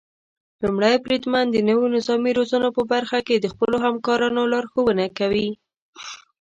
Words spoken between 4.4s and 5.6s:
لارښونه کوي.